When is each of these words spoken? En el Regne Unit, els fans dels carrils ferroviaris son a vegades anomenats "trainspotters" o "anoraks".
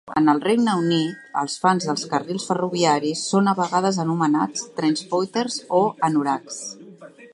En 0.19 0.29
el 0.31 0.39
Regne 0.43 0.71
Unit, 0.77 1.17
els 1.41 1.57
fans 1.65 1.85
dels 1.89 2.05
carrils 2.13 2.47
ferroviaris 2.51 3.27
son 3.33 3.51
a 3.51 3.53
vegades 3.61 4.01
anomenats 4.05 4.65
"trainspotters" 4.81 5.61
o 5.83 5.83
"anoraks". 6.09 6.59